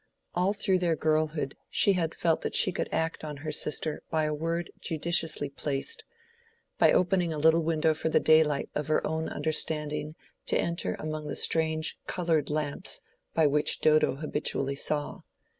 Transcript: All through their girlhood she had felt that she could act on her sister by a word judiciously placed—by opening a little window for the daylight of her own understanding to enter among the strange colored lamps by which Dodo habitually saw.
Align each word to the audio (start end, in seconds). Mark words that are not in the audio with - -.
All 0.33 0.53
through 0.53 0.79
their 0.79 0.95
girlhood 0.95 1.55
she 1.69 1.93
had 1.93 2.15
felt 2.15 2.41
that 2.41 2.55
she 2.55 2.71
could 2.71 2.89
act 2.91 3.23
on 3.23 3.37
her 3.45 3.51
sister 3.51 4.01
by 4.09 4.23
a 4.23 4.33
word 4.33 4.71
judiciously 4.79 5.47
placed—by 5.47 6.91
opening 6.91 7.31
a 7.31 7.37
little 7.37 7.59
window 7.61 7.93
for 7.93 8.09
the 8.09 8.19
daylight 8.19 8.71
of 8.73 8.87
her 8.87 9.05
own 9.05 9.29
understanding 9.29 10.15
to 10.47 10.57
enter 10.59 10.95
among 10.97 11.27
the 11.27 11.35
strange 11.35 11.99
colored 12.07 12.49
lamps 12.49 13.01
by 13.35 13.45
which 13.45 13.79
Dodo 13.79 14.15
habitually 14.15 14.73
saw. 14.75 15.21